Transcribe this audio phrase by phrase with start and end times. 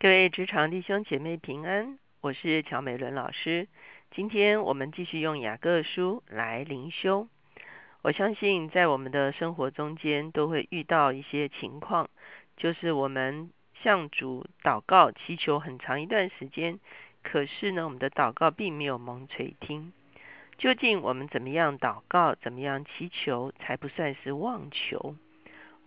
[0.00, 3.66] 各位职场弟兄姐妹平安，我是乔美伦老师。
[4.12, 7.26] 今天我们继续用雅各书来灵修。
[8.02, 12.08] 我相信在我们的生活中间都会遇到一些情况，
[12.56, 13.50] 就是我们
[13.82, 16.78] 向主祷告祈求很长一段时间，
[17.24, 19.92] 可是呢，我们的祷告并没有蒙垂听。
[20.58, 25.16] 究竟我们怎么样祷告，怎么样祈求，才不算是妄求？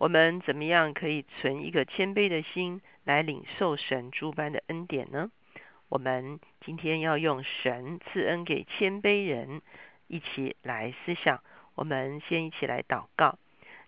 [0.02, 5.30] 我们怎么样可以存一个谦卑的心来领受神诸般的恩典呢？
[5.88, 9.62] 我们今天要用神赐恩给谦卑人
[10.08, 11.40] 一起来思想。
[11.76, 13.38] 我们先一起来祷告，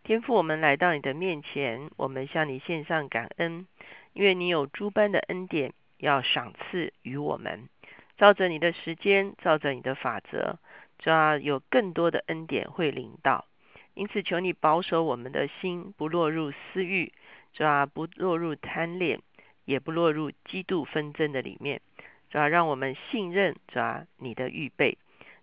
[0.05, 3.67] 天父，我们来到你的面前，我们向你献上感恩，
[4.13, 7.69] 因为你有诸般的恩典要赏赐于我们。
[8.17, 10.61] 照着你的时间，照着你的法则，
[10.97, 13.47] 主要有更多的恩典会领到。
[13.95, 17.13] 因此，求你保守我们的心，不落入私欲，
[17.53, 19.21] 主要不落入贪恋，
[19.65, 21.81] 也不落入嫉妒纷争的里面。
[22.29, 24.99] 主要让我们信任，主要你的预备，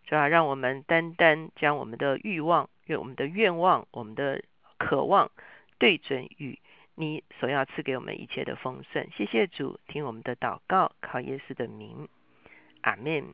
[0.06, 4.44] 主要让我们单单将我们的欲望、愿我们的愿望、我们的
[4.78, 5.32] 渴望，
[5.78, 6.60] 对准与
[6.96, 9.08] 你所要赐给我们一切的丰盛。
[9.16, 12.10] 谢谢主，听我们的祷告，靠耶稣的名，
[12.82, 13.34] 阿门。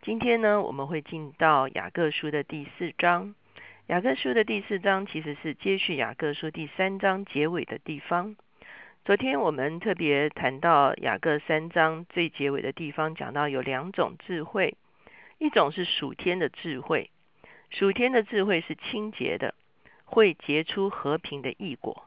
[0.00, 3.34] 今天呢，我们会进到雅各书的第四章。
[3.88, 8.36] 雅各书的第四章其实是接续雅各书第三章结尾的地方。
[9.04, 14.76] 昨天我们特别谈到雅各三章最结尾的地方，讲到有两种智慧，
[15.38, 17.10] 一种是属天的智慧，
[17.70, 19.52] 属天的智慧是清洁的，
[20.04, 22.06] 会结出和平的异果。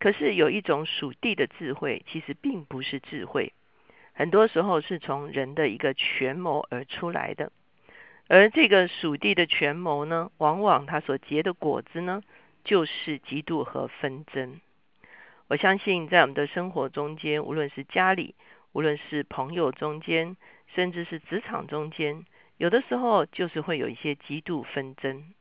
[0.00, 3.52] 可是有一种属地的智慧，其实并不是智慧，
[4.14, 7.52] 很多时候是从人的一个权谋而出来的。
[8.26, 12.22] 而这个属地的权谋呢，往往它所结的果子呢，
[12.64, 14.60] 就是嫉妒和纷争。
[15.48, 18.34] 我相信在我们的生活中间，无论是家里，
[18.72, 20.38] 无论是朋友中间，
[20.74, 22.24] 甚至是职场中间，
[22.56, 25.34] 有的时候就是会有一些嫉妒纷争，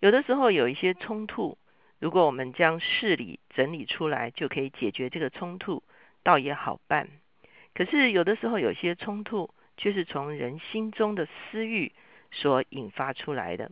[0.00, 1.56] 有的时候有一些冲突。
[2.00, 5.84] 如果我们将事理整理出来，就可以解决这个冲突，
[6.24, 7.08] 倒也好办。
[7.74, 11.92] 可是有的时候有些冲突，却是从人心中的私欲。
[12.30, 13.70] 所引发出来的，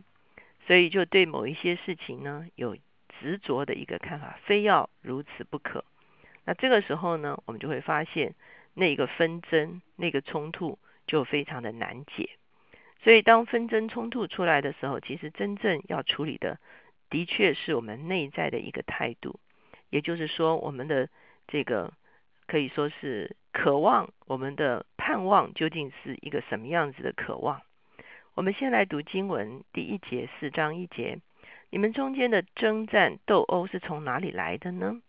[0.65, 2.75] 所以就对某一些事情呢有
[3.19, 5.83] 执着的一个看法，非要如此不可。
[6.45, 8.35] 那这个时候呢，我们就会发现
[8.73, 12.29] 那个纷争、那个冲突就非常的难解。
[13.03, 16.59] 所以当纷争冲突出来的时候，其实真正要处理的，
[17.09, 19.39] 的确是我们内在的一个态度，
[19.89, 21.07] 也就是说，我们的
[21.47, 21.93] 这个
[22.47, 27.61] 可以说是渴望，我们的盼望究竟是一个什么样子的渴望。
[28.37, 31.17] 我们先来读经文第一节四章一节，
[31.71, 35.01] 你们中间的征战斗殴是从哪里来的呢？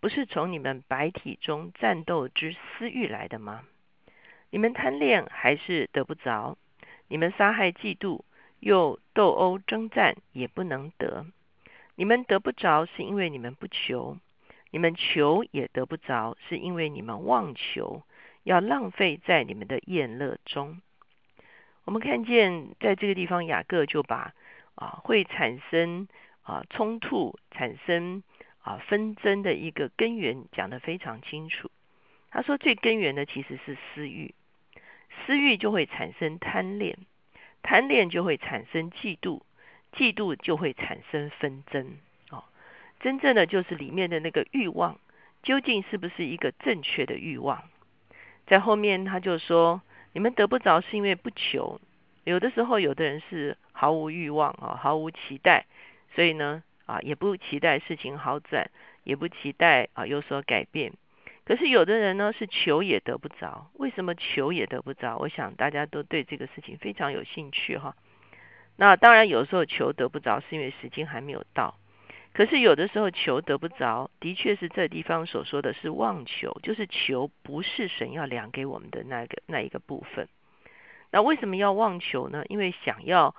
[0.00, 3.62] 不是从你们白体中战斗之私欲来的吗？
[4.50, 6.58] 你们贪恋还是得不着？
[7.06, 8.22] 你们杀害嫉妒
[8.58, 11.24] 又斗殴征战也不能得。
[11.94, 14.18] 你们得不着是因为你们不求，
[14.72, 18.02] 你们求也得不着是因为你们妄求，
[18.42, 20.80] 要浪费在你们的宴乐中。
[21.86, 24.34] 我们看见，在这个地方，雅各就把
[24.74, 26.08] 啊会产生
[26.42, 28.24] 啊冲突、产生
[28.60, 31.70] 啊纷争的一个根源讲得非常清楚。
[32.28, 34.34] 他说，最根源的其实是私欲，
[35.24, 36.98] 私欲就会产生贪恋，
[37.62, 39.42] 贪恋就会产生嫉妒，
[39.92, 41.98] 嫉妒就会产生纷争。
[42.30, 42.42] 哦，
[42.98, 44.98] 真正的就是里面的那个欲望，
[45.44, 47.62] 究竟是不是一个正确的欲望？
[48.44, 49.80] 在后面他就说。
[50.16, 51.78] 你们得不着是因为不求，
[52.24, 55.66] 有的时候有的人是毫无欲望啊，毫无期待，
[56.14, 58.70] 所以呢啊也不期待事情好转，
[59.04, 60.94] 也不期待啊有所改变。
[61.44, 65.18] 可是有的人呢是求也得不着，为什么求也得不着？
[65.18, 67.94] 我想大家都对这个事情非常有兴趣哈。
[68.76, 71.76] 那当然有时候求得不着是因为时间还没有到。
[72.36, 80.28] 可是有的时候求得不着，的确是这地方所说的是妄求，就是求不是神要量给我们的那个那一个部分。
[81.10, 82.44] 那为什么要妄求呢？
[82.48, 83.34] 因为想要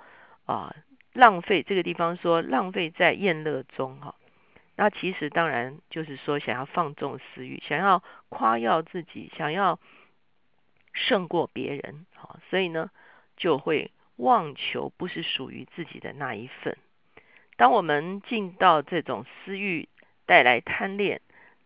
[0.46, 0.74] 啊
[1.12, 4.16] 浪费这个地方说浪费在宴乐中哈。
[4.74, 9.78] 那其实当然就是说想要放纵私欲，想要夸耀自己，想要
[10.92, 12.90] 胜过别人好，所以呢
[13.36, 16.76] 就会妄求不是属于自己的那一份。
[17.58, 19.88] 当我们进到这种私欲
[20.26, 21.20] 带来贪恋、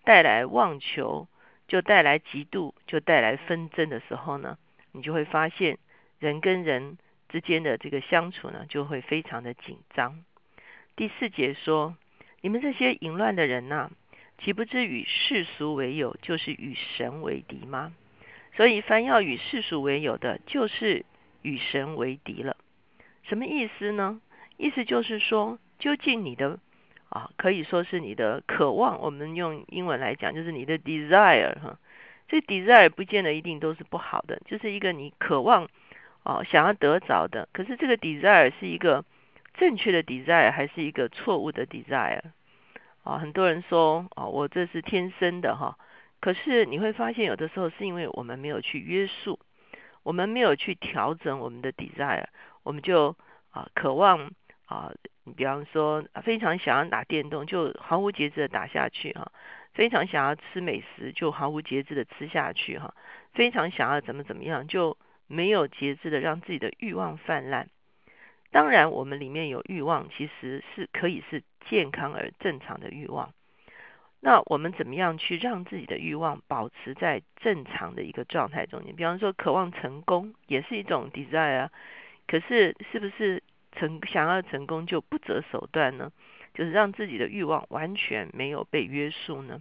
[0.04, 1.28] 带来妄求，
[1.68, 4.56] 就带来嫉妒，就带来纷争的时候呢，
[4.92, 5.78] 你就会发现
[6.18, 6.96] 人跟人
[7.28, 10.24] 之间的这个相处呢，就会非常的紧张。
[10.96, 11.94] 第四节说：
[12.40, 13.90] 你们这些淫乱的人呐，
[14.38, 17.92] 岂不知与世俗为友，就是与神为敌吗？
[18.56, 21.04] 所以，凡要与世俗为友的，就是
[21.42, 22.56] 与神为敌了。
[23.24, 24.22] 什么意思呢？
[24.56, 26.60] 意思就是说，究竟你的
[27.08, 29.00] 啊，可以说是你的渴望。
[29.00, 31.76] 我们用英文来讲，就是你的 desire 哈。
[32.28, 35.68] 这 desire 不见得一定都是不好的，就是一个你渴望
[36.22, 37.48] 啊，想要得着的。
[37.52, 39.04] 可是这个 desire 是一个
[39.54, 42.20] 正确的 desire，还是一个错误的 desire？
[43.02, 45.76] 啊，很多人说啊，我这是天生的哈。
[46.20, 49.40] 可是你会发现，有的时候是因为我们没有去约束，
[50.04, 52.26] 我们没有去调整我们的 desire，
[52.62, 53.16] 我们就
[53.50, 54.30] 啊渴望
[54.72, 54.90] 啊，
[55.24, 59.30] 你比方说非常想要打电动，就毫无节制的打下去哈；
[59.74, 62.94] 非常想要吃美食，就毫无节制的吃下去哈；
[63.34, 64.96] 非常想要怎么怎么样，就
[65.26, 67.68] 没有节制的让自己的欲望泛滥。
[68.50, 73.32] 当然，我们里面有欲望，其实是可以是健康而正常的欲望。
[74.20, 78.94] 那我们怎么样去让自己的欲望保持在正常的一个状态中间？
[78.94, 81.68] 比方说，渴望成功也是一种 desire。
[82.28, 83.41] 可是，是不是
[83.82, 86.12] 成想要成功就不择手段呢？
[86.54, 89.60] 就是让自己的欲望完全没有被约束呢？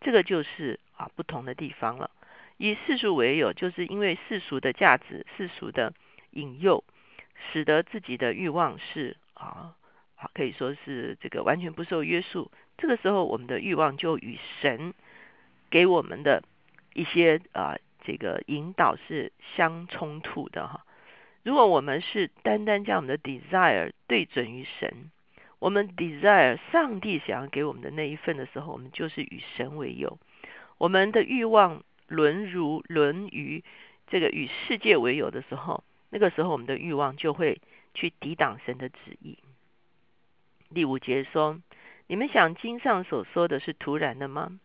[0.00, 2.10] 这个就是啊不同的地方了。
[2.56, 5.92] 以世俗为友，就是因为世俗的价值、世俗的
[6.30, 6.82] 引诱，
[7.52, 9.74] 使得自己的欲望是啊
[10.16, 12.50] 啊可以说是这个完全不受约束。
[12.78, 14.94] 这个时候，我们的欲望就与神
[15.68, 16.42] 给我们的
[16.94, 20.86] 一些啊，这个引导是相冲突的哈。
[21.42, 25.10] 如果我们是单单将我们的 desire 对准于神，
[25.58, 30.18] 我们 desire 上帝想要给我们的那一份的时候，我们就是与神为友。
[30.76, 33.64] 我们的欲望沦如沦于
[34.06, 37.60] 这个与世界为友的时候，那个时候我们的欲望就会
[37.94, 39.38] 去抵挡神的旨意。
[40.74, 41.60] 第五节说。
[42.10, 44.58] 你们想经上所说的是突然的吗？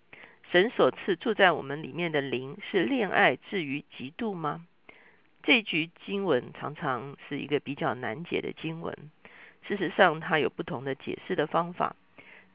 [0.50, 4.66] 神所赐住在我们里面的灵是恋爱至于嫉妒吗？
[5.44, 8.98] 这句经文常常是一个比较难解的经文。
[9.68, 11.96] 事实上，它有不同的解释的方法。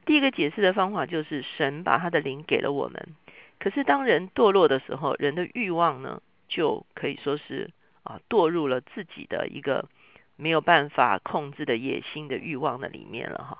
[0.05, 3.15] 第一个解释的方法就是神把他的灵给了我们，
[3.59, 7.69] 可是当人堕落的时候，人的欲望呢，就可以说是
[8.01, 9.87] 啊堕入了自己的一个
[10.35, 13.59] 没有办法控制的野心的欲望的里面了哈。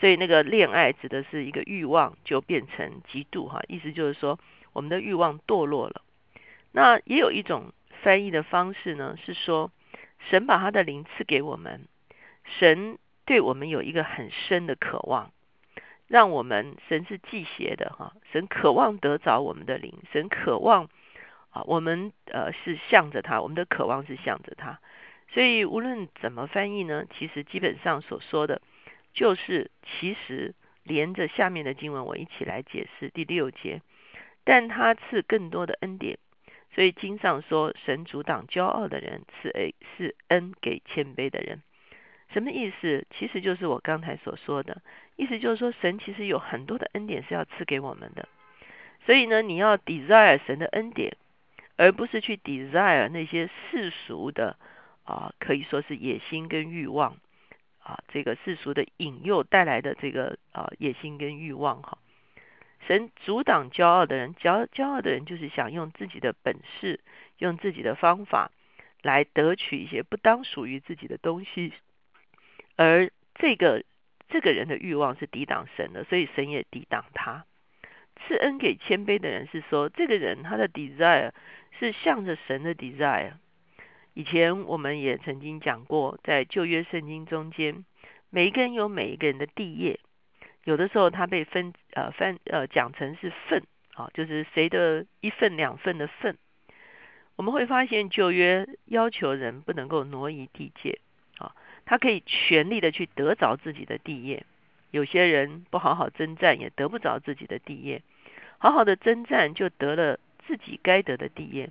[0.00, 4.38] 所以那个恋爱指的是一个欲望，就变成嫉妒哈，意思就是说
[4.72, 6.02] 我们的欲望堕落了。
[6.72, 7.72] 那也有一种
[8.02, 9.70] 翻译的方式呢，是说
[10.30, 11.86] 神把他的灵赐给我们，
[12.58, 15.32] 神对我们有一个很深的渴望，
[16.08, 20.90] 让我们神是忌邪的哈，神渴望得着我们的灵，神渴望
[21.50, 24.78] 啊，我们呃是向着他，我们的渴望是向着他。
[25.32, 28.60] 所以无论怎么翻译呢，其实基本上所说的。
[29.14, 30.54] 就是其实
[30.84, 33.82] 连着下面的经文，我一起来解释第六节。
[34.42, 36.18] 但他赐更多的恩典，
[36.74, 41.62] 所以经上说，神阻挡骄傲的人，赐恩是恩给谦卑的人。
[42.32, 43.06] 什么意思？
[43.10, 44.80] 其实就是我刚才所说的
[45.16, 48.28] 意思，就是说神其实有很多的恩典是要赐给我们的。
[49.04, 51.16] 所以呢，你要 desire 神的恩典，
[51.76, 54.56] 而不是去 desire 那些世俗的
[55.04, 57.16] 啊，可以说是野心跟欲望。
[57.84, 61.98] 啊，这个世俗的引诱带来的这个啊野心跟欲望哈，
[62.86, 67.00] 神阻挡骄傲的人，骄骄傲的人就是想用自己的本事，
[67.38, 68.50] 用自己的方法
[69.02, 71.72] 来得取一些不当属于自己的东西，
[72.76, 73.84] 而这个
[74.28, 77.44] 这个人的欲望是抵挡神的，所以神也抵挡他。
[78.16, 81.32] 赐恩给谦卑的人是说，这个人他的 desire
[81.78, 83.32] 是向着神的 desire。
[84.14, 87.84] 以前我们也曾经讲过，在旧约圣经中间，
[88.30, 89.98] 每一个人有每一个人的地业，
[90.64, 93.62] 有的时候他被分呃分呃讲成是份
[93.94, 96.38] 啊，就是谁的一份两份的份。
[97.36, 101.00] 我们会发现旧约要求人不能够挪移地界
[101.38, 101.54] 啊，
[101.84, 104.44] 他可以全力的去得着自己的地业。
[104.90, 108.02] 有些人不好好征战，也得不着自己的地业；
[108.58, 111.70] 好好的征战，就得了自己该得的地业。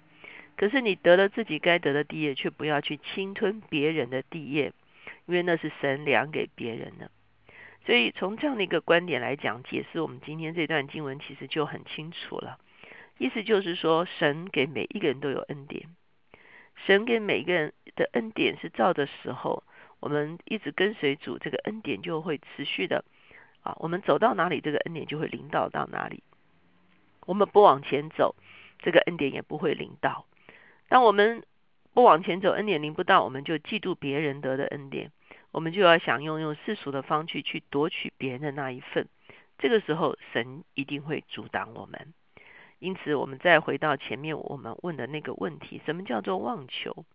[0.58, 4.74] 可是你得了自己该得的地业，却不要去侵吞别人的地业，
[5.28, 7.10] 因为那是神量给别人的。
[7.86, 12.60] 所以从这样的一个观点来讲，解释我们今天这段经文，其实就很清楚了。
[13.18, 15.88] 意思就是说，神给每一个人都有恩典，
[16.86, 19.64] 神给每一个人的恩典是照的时候，
[20.00, 23.04] 我们一直跟随主，这个恩典就会持续的
[23.62, 23.76] 啊。
[23.80, 26.24] 我们走到哪里，这个恩典就会领导到哪里。
[27.26, 28.36] 我们不往前走，
[28.80, 30.26] 这个恩典也不会领导。
[30.88, 31.44] 当我们
[31.94, 35.12] 不往前走，恩典领不到，我们就嫉妒别人得的恩典，
[35.52, 39.08] 我们就要想用用世俗的方式去夺取别人的那一份，
[39.58, 42.14] 这个时候神一定会阻挡我们。
[42.80, 47.06] 因此，我们再回到前面我们问的那个问题：什么叫做妄求？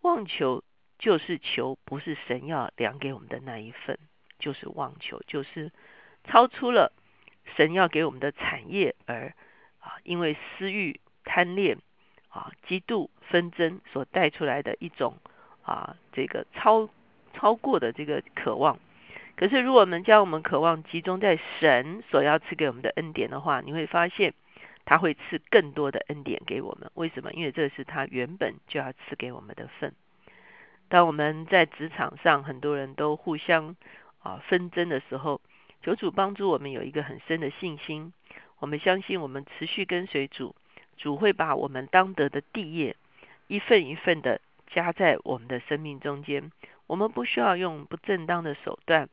[0.00, 0.64] 妄求
[0.98, 3.98] 就是求，不是神要量给我们的那一份，
[4.38, 5.70] 就是妄求，就是
[6.24, 6.92] 超出了
[7.56, 9.34] 神要给我们的产业而
[9.78, 11.78] 啊，因为私欲、贪恋
[12.28, 15.18] 啊、嫉妒、纷争所带出来的一种
[15.62, 16.88] 啊，这个超
[17.32, 18.78] 超过的这个渴望。
[19.36, 24.34] 可是，如果我们将我们渴望集中在神所要赐给我们的恩典的话，你会发现。
[24.86, 27.32] 他会赐更多的恩典给我们，为什么？
[27.32, 29.92] 因为这是他原本就要赐给我们的份。
[30.88, 33.76] 当我们在职场上很多人都互相
[34.20, 35.40] 啊纷争的时候，
[35.84, 38.12] 求主帮助我们有一个很深的信心。
[38.58, 40.56] 我们相信，我们持续跟随主，
[40.96, 42.96] 主会把我们当得的地业
[43.46, 46.50] 一份一份的加在我们的生命中间。
[46.90, 49.08] 我们不需要用不正当的手段，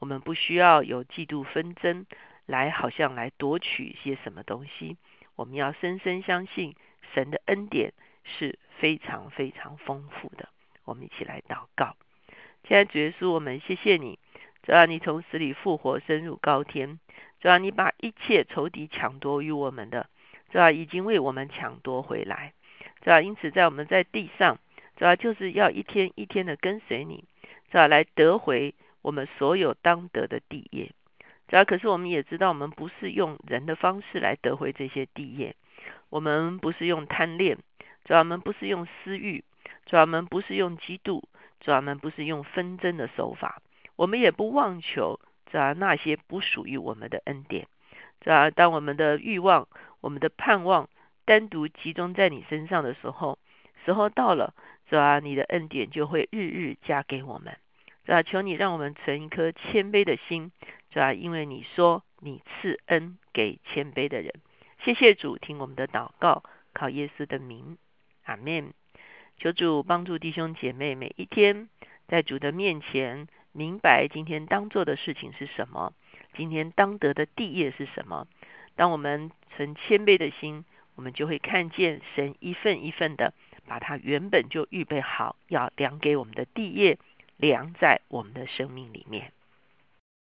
[0.00, 2.04] 我们不需要有嫉妒纷争
[2.44, 4.96] 来好像来夺取一些什么东西。
[5.36, 6.74] 我们要深深相信
[7.14, 7.92] 神的恩典
[8.24, 10.48] 是非常非常丰富的。
[10.84, 11.94] 我们一起来祷告。
[12.64, 14.18] 现在主耶稣，我们谢谢你，
[14.64, 16.98] 只要你从死里复活，升入高天，
[17.40, 20.08] 只要你把一切仇敌抢夺于我们的，
[20.50, 22.54] 只要已经为我们抢夺回来，
[23.04, 24.58] 只要因此在我们在地上，
[25.00, 27.24] 主要就是要一天一天的跟随你，
[27.70, 30.92] 主要来得回我们所有当得的地业。
[31.48, 35.56] 主要可是我们也知道，我们不是用人的方式来得回这些地业，
[36.10, 37.56] 我们不是用贪恋，
[38.04, 39.42] 主要我们不是用私欲，
[39.86, 41.22] 主要我们不是用嫉妒，
[41.60, 43.62] 主要我们不是用纷争的手法，
[43.96, 45.18] 我们也不妄求，
[45.50, 47.66] 主要那些不属于我们的恩典。
[48.20, 49.66] 主要当我们的欲望、
[50.02, 50.90] 我们的盼望
[51.24, 53.38] 单独集中在你身上的时候，
[53.86, 54.52] 时候到了，
[54.90, 57.56] 主啊你的恩典就会日日加给我们。
[58.04, 60.50] 主啊求你让我们存一颗谦卑的心。
[60.90, 64.34] 主啊因为你说你赐恩给谦卑的人，
[64.82, 66.42] 谢谢主听我们的祷告，
[66.72, 67.78] 靠耶稣的名，
[68.24, 68.72] 阿门。
[69.36, 71.68] 求主帮助弟兄姐妹每一天
[72.08, 75.92] 在主的面前明白今天当做的事情是什么，
[76.34, 78.26] 今天当得的地业是什么。
[78.74, 80.64] 当我们存谦卑的心，
[80.96, 83.32] 我们就会看见神一份一份的
[83.70, 86.98] 把它原本就预备好要量给我们的地业
[87.36, 89.32] 量在我们的生命里面。